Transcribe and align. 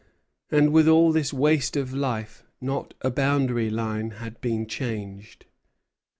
And 0.49 0.73
with 0.73 0.87
all 0.87 1.11
this 1.11 1.31
waste 1.31 1.77
of 1.77 1.93
life 1.93 2.43
not 2.59 2.95
a 3.01 3.11
boundary 3.11 3.69
line 3.69 4.13
had 4.17 4.41
been 4.41 4.65
changed. 4.65 5.45